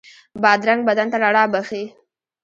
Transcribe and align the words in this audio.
بادرنګ 0.41 0.81
بدن 0.87 1.07
ته 1.11 1.17
رڼا 1.23 1.43
بښي. 1.51 1.83